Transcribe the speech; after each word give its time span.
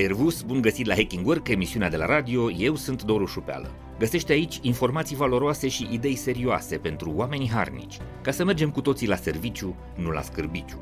Servus, 0.00 0.42
bun 0.42 0.60
găsit 0.60 0.86
la 0.86 0.94
Hacking 0.94 1.26
Work, 1.26 1.48
emisiunea 1.48 1.90
de 1.90 1.96
la 1.96 2.06
radio, 2.06 2.50
eu 2.50 2.74
sunt 2.74 3.02
Doru 3.02 3.26
Șupeală. 3.26 3.70
Găsește 3.98 4.32
aici 4.32 4.58
informații 4.62 5.16
valoroase 5.16 5.68
și 5.68 5.88
idei 5.90 6.14
serioase 6.14 6.76
pentru 6.76 7.12
oamenii 7.16 7.50
harnici, 7.50 7.96
ca 8.20 8.30
să 8.30 8.44
mergem 8.44 8.70
cu 8.70 8.80
toții 8.80 9.08
la 9.08 9.16
serviciu, 9.16 9.76
nu 9.96 10.10
la 10.10 10.22
scârbiciu. 10.22 10.80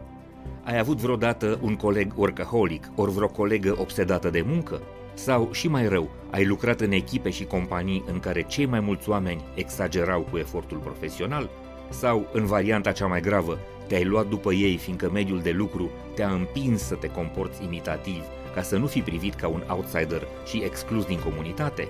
Ai 0.64 0.78
avut 0.78 0.96
vreodată 0.96 1.58
un 1.62 1.76
coleg 1.76 2.12
workaholic, 2.16 2.90
ori 2.94 3.12
vreo 3.12 3.28
colegă 3.28 3.76
obsedată 3.78 4.30
de 4.30 4.44
muncă? 4.46 4.82
Sau, 5.14 5.48
și 5.52 5.68
mai 5.68 5.88
rău, 5.88 6.10
ai 6.30 6.44
lucrat 6.44 6.80
în 6.80 6.92
echipe 6.92 7.30
și 7.30 7.44
companii 7.44 8.04
în 8.06 8.20
care 8.20 8.42
cei 8.42 8.66
mai 8.66 8.80
mulți 8.80 9.08
oameni 9.08 9.44
exagerau 9.54 10.20
cu 10.30 10.36
efortul 10.36 10.78
profesional? 10.78 11.50
Sau, 11.88 12.28
în 12.32 12.46
varianta 12.46 12.92
cea 12.92 13.06
mai 13.06 13.20
gravă, 13.20 13.58
te-ai 13.86 14.04
luat 14.04 14.28
după 14.28 14.52
ei 14.52 14.76
fiindcă 14.76 15.10
mediul 15.10 15.40
de 15.40 15.50
lucru 15.50 15.90
te-a 16.14 16.30
împins 16.30 16.82
să 16.82 16.94
te 16.94 17.10
comporți 17.10 17.62
imitativ 17.62 18.22
ca 18.58 18.64
să 18.64 18.76
nu 18.76 18.86
fi 18.86 19.00
privit 19.00 19.34
ca 19.34 19.48
un 19.48 19.62
outsider 19.68 20.26
și 20.46 20.62
exclus 20.64 21.04
din 21.04 21.18
comunitate? 21.18 21.88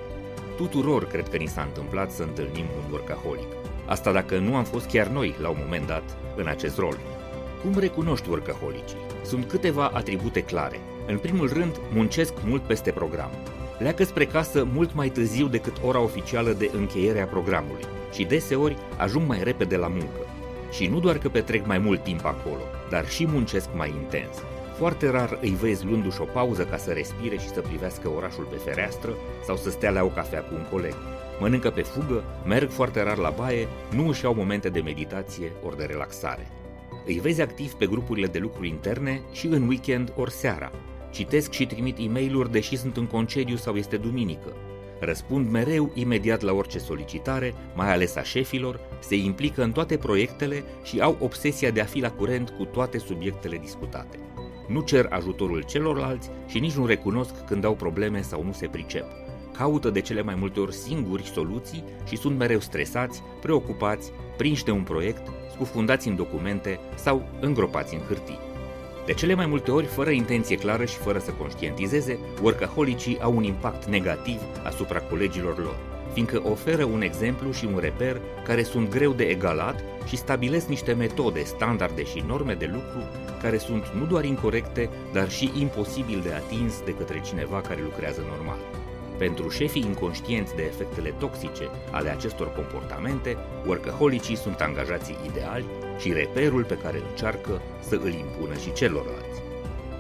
Tuturor 0.57 1.07
cred 1.07 1.29
că 1.29 1.37
ni 1.37 1.47
s-a 1.47 1.63
întâmplat 1.63 2.11
să 2.11 2.23
întâlnim 2.23 2.65
un 2.77 2.93
workaholic. 2.93 3.47
Asta 3.87 4.13
dacă 4.13 4.39
nu 4.39 4.57
am 4.57 4.65
fost 4.65 4.87
chiar 4.87 5.07
noi, 5.07 5.35
la 5.41 5.49
un 5.49 5.57
moment 5.63 5.87
dat, 5.87 6.03
în 6.37 6.47
acest 6.47 6.79
rol. 6.79 6.99
Cum 7.63 7.79
recunoști 7.79 8.29
workaholicii? 8.29 9.07
Sunt 9.25 9.45
câteva 9.49 9.91
atribute 9.95 10.43
clare. 10.43 10.81
În 11.07 11.19
primul 11.19 11.53
rând, 11.53 11.81
muncesc 11.93 12.33
mult 12.45 12.63
peste 12.63 12.91
program. 12.91 13.31
Leacă 13.79 14.05
spre 14.05 14.27
casă 14.27 14.69
mult 14.73 14.95
mai 14.95 15.09
târziu 15.09 15.47
decât 15.47 15.77
ora 15.85 16.01
oficială 16.01 16.53
de 16.53 16.71
încheiere 16.73 17.21
a 17.21 17.27
programului 17.27 17.85
și 18.13 18.25
deseori 18.25 18.77
ajung 18.97 19.29
mai 19.29 19.43
repede 19.43 19.77
la 19.77 19.89
muncă. 19.89 20.21
Și 20.71 20.87
nu 20.87 21.01
doar 21.01 21.19
că 21.19 21.29
petrec 21.29 21.67
mai 21.67 21.79
mult 21.79 22.03
timp 22.03 22.25
acolo, 22.25 22.63
dar 22.91 23.09
și 23.09 23.27
muncesc 23.27 23.69
mai 23.75 23.95
intens. 24.03 24.43
Foarte 24.79 25.11
rar 25.11 25.39
îi 25.41 25.51
vezi 25.51 25.85
luându-și 25.85 26.21
o 26.21 26.25
pauză 26.25 26.65
ca 26.65 26.77
să 26.77 26.91
respire 26.91 27.37
și 27.37 27.49
să 27.49 27.61
privească 27.61 28.09
orașul 28.09 28.45
pe 28.45 28.57
fereastră 28.57 29.17
sau 29.45 29.57
să 29.57 29.71
stea 29.71 29.91
la 29.91 30.03
o 30.03 30.09
cafea 30.09 30.41
cu 30.41 30.55
un 30.55 30.67
coleg. 30.71 30.95
Mănâncă 31.41 31.71
pe 31.71 31.83
fugă, 31.83 32.25
merg 32.47 32.71
foarte 32.71 33.03
rar 33.03 33.17
la 33.17 33.31
baie, 33.31 33.69
nu 33.95 34.09
își 34.09 34.25
iau 34.25 34.35
momente 34.35 34.69
de 34.69 34.81
meditație 34.81 35.53
ori 35.65 35.77
de 35.77 35.85
relaxare. 35.85 36.47
Îi 37.07 37.19
vezi 37.19 37.41
activ 37.41 37.73
pe 37.73 37.87
grupurile 37.87 38.27
de 38.27 38.39
lucru 38.39 38.65
interne 38.65 39.21
și 39.33 39.47
în 39.47 39.69
weekend 39.69 40.13
ori 40.17 40.31
seara. 40.31 40.71
Citesc 41.11 41.53
și 41.53 41.67
trimit 41.67 41.99
e 41.99 42.09
mail 42.09 42.49
deși 42.51 42.77
sunt 42.77 42.97
în 42.97 43.07
concediu 43.07 43.57
sau 43.57 43.75
este 43.75 43.97
duminică. 43.97 44.53
Răspund 45.01 45.51
mereu 45.51 45.91
imediat 45.95 46.41
la 46.41 46.53
orice 46.53 46.79
solicitare, 46.79 47.55
mai 47.75 47.93
ales 47.93 48.17
a 48.17 48.23
șefilor, 48.23 48.81
se 48.99 49.17
implică 49.17 49.63
în 49.63 49.73
toate 49.73 49.97
proiectele 49.97 50.65
și 50.83 51.01
au 51.01 51.17
obsesia 51.21 51.71
de 51.71 51.81
a 51.81 51.85
fi 51.85 52.01
la 52.01 52.11
curent 52.11 52.51
cu 52.51 52.65
toate 52.65 52.99
subiectele 52.99 53.57
discutate. 53.57 54.19
Nu 54.69 54.81
cer 54.81 55.07
ajutorul 55.11 55.63
celorlalți 55.63 56.31
și 56.47 56.59
nici 56.59 56.73
nu 56.73 56.87
recunosc 56.87 57.45
când 57.47 57.65
au 57.65 57.75
probleme 57.75 58.23
sau 58.23 58.45
nu 58.45 58.53
se 58.53 58.67
pricep. 58.67 59.05
Caută 59.57 59.91
de 59.91 60.01
cele 60.01 60.23
mai 60.23 60.35
multe 60.35 60.61
ori 60.61 60.75
singuri 60.75 61.23
soluții 61.23 61.85
și 62.07 62.17
sunt 62.17 62.39
mereu 62.39 62.61
stresați, 62.61 63.23
preocupați, 63.41 64.13
prinși 64.37 64.65
de 64.65 64.71
un 64.71 64.83
proiect, 64.83 65.29
scufundați 65.53 66.09
în 66.09 66.17
documente 66.17 66.81
sau 66.95 67.29
îngropați 67.41 67.95
în 67.95 68.01
hârtii. 68.01 68.39
De 69.07 69.13
cele 69.15 69.35
mai 69.35 69.47
multe 69.47 69.71
ori, 69.71 69.87
fără 69.87 70.11
intenție 70.11 70.57
clară 70.57 70.85
și 70.85 70.97
fără 70.97 71.19
să 71.19 71.31
conștientizeze, 71.31 72.19
workaholicii 72.43 73.21
au 73.21 73.37
un 73.37 73.43
impact 73.43 73.85
negativ 73.85 74.41
asupra 74.65 75.01
colegilor 75.01 75.59
lor, 75.59 75.77
fiindcă 76.13 76.43
oferă 76.45 76.85
un 76.85 77.03
exemplu 77.03 77.51
și 77.51 77.65
un 77.65 77.79
reper 77.79 78.21
care 78.45 78.63
sunt 78.63 78.91
greu 78.91 79.13
de 79.13 79.25
egalat 79.25 79.85
și 80.07 80.17
stabilesc 80.17 80.67
niște 80.67 80.93
metode, 80.93 81.43
standarde 81.43 82.05
și 82.05 82.25
norme 82.27 82.55
de 82.55 82.71
lucru 82.73 83.03
care 83.43 83.59
sunt 83.59 83.93
nu 83.99 84.05
doar 84.05 84.25
incorrecte, 84.25 84.91
dar 85.13 85.31
și 85.31 85.53
imposibil 85.59 86.21
de 86.21 86.33
atins 86.33 86.83
de 86.85 86.95
către 86.95 87.21
cineva 87.21 87.61
care 87.61 87.81
lucrează 87.83 88.25
normal. 88.29 88.59
Pentru 89.19 89.49
șefii 89.49 89.85
inconștienți 89.87 90.55
de 90.55 90.63
efectele 90.63 91.15
toxice 91.19 91.71
ale 91.91 92.11
acestor 92.11 92.53
comportamente, 92.53 93.37
workaholicii 93.67 94.37
sunt 94.37 94.61
angajații 94.61 95.17
ideali 95.27 95.65
și 95.99 96.13
reperul 96.13 96.65
pe 96.65 96.79
care 96.83 97.03
încearcă 97.11 97.61
să 97.81 97.95
îl 97.95 98.13
impună 98.13 98.55
și 98.55 98.73
celorlalți. 98.73 99.48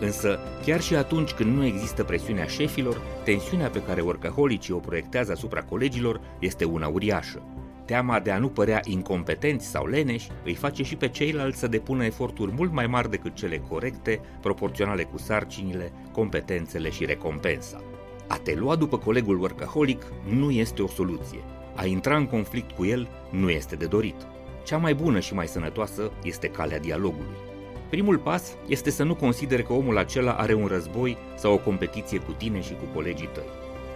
Însă, 0.01 0.39
chiar 0.65 0.81
și 0.81 0.95
atunci 0.95 1.31
când 1.31 1.57
nu 1.57 1.65
există 1.65 2.05
presiunea 2.05 2.47
șefilor, 2.47 3.01
tensiunea 3.25 3.69
pe 3.69 3.83
care 3.83 4.01
workaholicii 4.01 4.75
o 4.75 4.79
proiectează 4.79 5.33
asupra 5.33 5.63
colegilor 5.63 6.21
este 6.39 6.65
una 6.65 6.87
uriașă. 6.87 7.43
Teama 7.85 8.21
de 8.21 8.31
a 8.31 8.39
nu 8.39 8.49
părea 8.49 8.81
incompetenți 8.85 9.67
sau 9.67 9.87
leneși 9.87 10.29
îi 10.45 10.55
face 10.55 10.83
și 10.83 10.97
pe 10.97 11.09
ceilalți 11.09 11.59
să 11.59 11.67
depună 11.67 12.05
eforturi 12.05 12.53
mult 12.53 12.73
mai 12.73 12.87
mari 12.87 13.11
decât 13.11 13.35
cele 13.35 13.63
corecte, 13.69 14.21
proporționale 14.41 15.03
cu 15.03 15.19
sarcinile, 15.19 15.93
competențele 16.13 16.91
și 16.91 17.05
recompensa. 17.05 17.83
A 18.27 18.37
te 18.37 18.55
lua 18.55 18.77
după 18.77 18.99
colegul 18.99 19.41
workaholic 19.41 20.03
nu 20.29 20.51
este 20.51 20.83
o 20.83 20.87
soluție. 20.87 21.39
A 21.75 21.87
intra 21.87 22.17
în 22.17 22.27
conflict 22.27 22.71
cu 22.71 22.85
el 22.85 23.09
nu 23.31 23.51
este 23.51 23.77
de 23.77 23.87
dorit. 23.87 24.27
Cea 24.65 24.77
mai 24.77 24.95
bună 24.95 25.21
și 25.21 25.35
mai 25.35 25.47
sănătoasă 25.47 26.11
este 26.23 26.49
calea 26.49 26.79
dialogului. 26.79 27.48
Primul 27.89 28.19
pas 28.19 28.57
este 28.67 28.91
să 28.91 29.03
nu 29.03 29.15
consideri 29.15 29.63
că 29.63 29.73
omul 29.73 29.99
acela 29.99 30.33
are 30.33 30.55
un 30.55 30.67
război 30.67 31.17
sau 31.37 31.53
o 31.53 31.59
competiție 31.59 32.19
cu 32.19 32.33
tine 32.33 32.61
și 32.61 32.73
cu 32.73 32.85
colegii 32.95 33.29
tăi. 33.33 33.45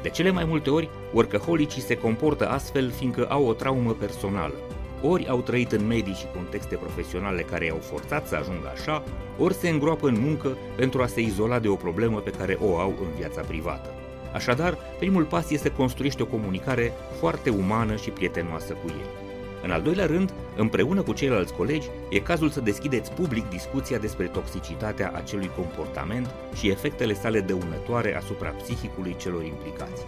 De 0.02 0.08
cele 0.08 0.30
mai 0.30 0.44
multe 0.44 0.70
ori, 0.70 0.90
workaholicii 1.12 1.82
se 1.82 1.96
comportă 1.96 2.48
astfel 2.48 2.90
fiindcă 2.90 3.26
au 3.28 3.46
o 3.46 3.52
traumă 3.52 3.92
personală. 3.92 4.54
Ori 5.02 5.28
au 5.28 5.40
trăit 5.40 5.72
în 5.72 5.86
medii 5.86 6.14
și 6.14 6.26
contexte 6.34 6.74
profesionale 6.74 7.42
care 7.42 7.64
i-au 7.64 7.78
forțat 7.80 8.26
să 8.26 8.34
ajungă 8.34 8.70
așa, 8.74 9.02
ori 9.38 9.54
se 9.54 9.68
îngroapă 9.68 10.08
în 10.08 10.20
muncă 10.20 10.56
pentru 10.76 11.02
a 11.02 11.06
se 11.06 11.20
izola 11.20 11.58
de 11.58 11.68
o 11.68 11.74
problemă 11.74 12.18
pe 12.18 12.30
care 12.30 12.58
o 12.60 12.78
au 12.78 12.94
în 13.00 13.08
viața 13.18 13.40
privată. 13.40 13.94
Așadar, 14.32 14.78
primul 14.98 15.24
pas 15.24 15.50
este 15.50 15.68
să 15.68 15.74
construiești 15.74 16.22
o 16.22 16.26
comunicare 16.26 16.92
foarte 17.18 17.50
umană 17.50 17.96
și 17.96 18.10
prietenoasă 18.10 18.72
cu 18.72 18.86
ei. 18.88 19.31
În 19.62 19.70
al 19.70 19.82
doilea 19.82 20.06
rând, 20.06 20.32
împreună 20.56 21.02
cu 21.02 21.12
ceilalți 21.12 21.54
colegi, 21.54 21.88
e 22.10 22.18
cazul 22.18 22.48
să 22.48 22.60
deschideți 22.60 23.12
public 23.12 23.48
discuția 23.48 23.98
despre 23.98 24.26
toxicitatea 24.26 25.12
acelui 25.14 25.50
comportament 25.56 26.30
și 26.54 26.68
efectele 26.68 27.14
sale 27.14 27.40
dăunătoare 27.40 28.16
asupra 28.16 28.48
psihicului 28.48 29.16
celor 29.16 29.44
implicați. 29.44 30.02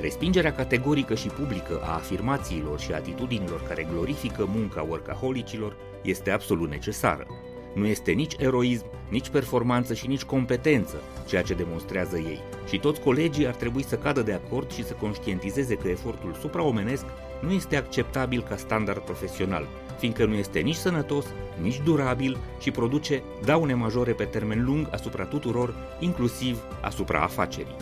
Respingerea 0.00 0.54
categorică 0.54 1.14
și 1.14 1.28
publică 1.28 1.80
a 1.82 1.94
afirmațiilor 1.94 2.80
și 2.80 2.92
atitudinilor 2.92 3.62
care 3.62 3.88
glorifică 3.92 4.48
munca 4.54 4.86
workaholicilor 4.88 5.76
este 6.02 6.30
absolut 6.30 6.70
necesară. 6.70 7.26
Nu 7.74 7.86
este 7.86 8.12
nici 8.12 8.34
eroism, 8.38 8.84
nici 9.08 9.28
performanță 9.28 9.94
și 9.94 10.06
nici 10.06 10.24
competență 10.24 11.02
ceea 11.26 11.42
ce 11.42 11.54
demonstrează 11.54 12.16
ei. 12.16 12.40
Și 12.68 12.78
toți 12.78 13.00
colegii 13.00 13.46
ar 13.46 13.54
trebui 13.54 13.84
să 13.84 13.96
cadă 13.96 14.22
de 14.22 14.32
acord 14.32 14.72
și 14.72 14.84
să 14.84 14.92
conștientizeze 14.92 15.74
că 15.74 15.88
efortul 15.88 16.36
supraomenesc 16.40 17.04
nu 17.40 17.52
este 17.52 17.76
acceptabil 17.76 18.42
ca 18.42 18.56
standard 18.56 19.00
profesional, 19.00 19.66
fiindcă 19.98 20.24
nu 20.24 20.34
este 20.34 20.58
nici 20.58 20.74
sănătos, 20.74 21.26
nici 21.62 21.80
durabil 21.84 22.38
și 22.60 22.70
produce 22.70 23.22
daune 23.44 23.74
majore 23.74 24.12
pe 24.12 24.24
termen 24.24 24.64
lung 24.64 24.88
asupra 24.90 25.24
tuturor, 25.24 25.74
inclusiv 25.98 26.62
asupra 26.80 27.20
afacerii. 27.20 27.76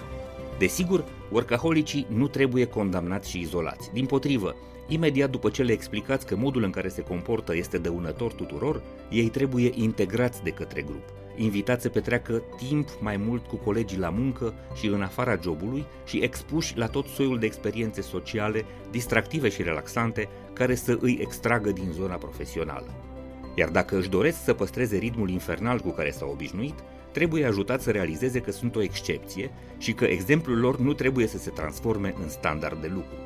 Desigur, 0.59 1.05
workaholicii 1.33 2.07
nu 2.09 2.29
trebuie 2.29 2.65
condamnați 2.65 3.31
și 3.31 3.41
izolați. 3.41 3.93
Din 3.93 4.07
potrivă, 4.07 4.57
Imediat 4.87 5.31
după 5.31 5.51
ce 5.51 5.63
le 5.63 5.73
explicați 5.73 6.27
că 6.27 6.37
modul 6.37 6.63
în 6.63 6.71
care 6.71 6.89
se 6.89 7.03
comportă 7.03 7.57
este 7.57 7.79
dăunător 7.79 8.33
tuturor, 8.33 8.83
ei 9.11 9.29
trebuie 9.29 9.71
integrați 9.75 10.43
de 10.43 10.51
către 10.51 10.83
grup, 10.83 11.03
invitați 11.37 11.83
să 11.83 11.89
petreacă 11.89 12.43
timp 12.69 12.89
mai 13.01 13.17
mult 13.17 13.47
cu 13.47 13.57
colegii 13.57 13.99
la 13.99 14.11
muncă 14.11 14.55
și 14.75 14.87
în 14.87 15.03
afara 15.03 15.39
jobului 15.43 15.85
și 16.05 16.19
expuși 16.19 16.77
la 16.77 16.87
tot 16.87 17.07
soiul 17.07 17.39
de 17.39 17.47
experiențe 17.47 18.01
sociale, 18.01 18.65
distractive 18.91 19.49
și 19.49 19.63
relaxante, 19.63 20.29
care 20.53 20.75
să 20.75 20.99
îi 21.01 21.19
extragă 21.21 21.71
din 21.71 21.91
zona 21.93 22.15
profesională. 22.15 22.95
Iar 23.55 23.69
dacă 23.69 23.99
își 23.99 24.09
doresc 24.09 24.45
să 24.45 24.55
păstreze 24.55 24.97
ritmul 24.97 25.31
infernal 25.31 25.79
cu 25.79 25.91
care 25.91 26.11
s-au 26.11 26.31
obișnuit, 26.31 26.75
trebuie 27.13 27.47
ajutat 27.47 27.81
să 27.81 27.91
realizeze 27.91 28.41
că 28.41 28.51
sunt 28.51 28.77
o 28.77 28.83
excepție 28.83 29.51
și 29.79 29.93
că 29.93 30.05
exemplul 30.05 30.59
lor 30.59 30.79
nu 30.79 30.93
trebuie 30.93 31.27
să 31.27 31.39
se 31.39 31.51
transforme 31.51 32.15
în 32.23 32.29
standard 32.29 32.81
de 32.81 32.91
lucru. 32.95 33.17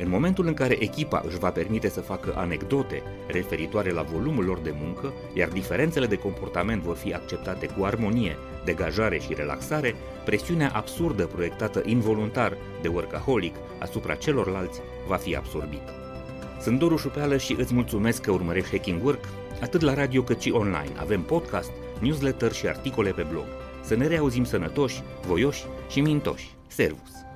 În 0.00 0.08
momentul 0.08 0.46
în 0.46 0.54
care 0.54 0.82
echipa 0.82 1.22
își 1.26 1.38
va 1.38 1.50
permite 1.50 1.88
să 1.88 2.00
facă 2.00 2.34
anecdote 2.36 3.02
referitoare 3.26 3.90
la 3.90 4.02
volumul 4.02 4.44
lor 4.44 4.58
de 4.58 4.74
muncă, 4.82 5.12
iar 5.34 5.48
diferențele 5.48 6.06
de 6.06 6.16
comportament 6.16 6.82
vor 6.82 6.96
fi 6.96 7.14
acceptate 7.14 7.66
cu 7.66 7.84
armonie, 7.84 8.36
degajare 8.64 9.18
și 9.18 9.34
relaxare, 9.34 9.94
presiunea 10.24 10.72
absurdă 10.74 11.26
proiectată 11.26 11.82
involuntar 11.84 12.56
de 12.82 12.88
workaholic 12.88 13.54
asupra 13.78 14.14
celorlalți 14.14 14.80
va 15.06 15.16
fi 15.16 15.36
absorbită. 15.36 15.92
Sunt 16.60 16.78
Doru 16.78 16.96
Șupeală 16.96 17.36
și 17.36 17.56
îți 17.58 17.74
mulțumesc 17.74 18.22
că 18.22 18.30
urmărești 18.30 18.70
Hacking 18.70 19.04
Work, 19.04 19.24
atât 19.60 19.80
la 19.80 19.94
radio 19.94 20.22
cât 20.22 20.40
și 20.40 20.50
online. 20.50 20.92
Avem 20.96 21.22
podcast, 21.22 21.70
newsletter 22.00 22.52
și 22.52 22.66
articole 22.66 23.10
pe 23.10 23.26
blog. 23.30 23.46
Să 23.82 23.94
ne 23.94 24.06
reauzim 24.06 24.44
sănătoși, 24.44 25.02
voioși 25.26 25.64
și 25.88 26.00
mintoși. 26.00 26.54
Servus! 26.66 27.27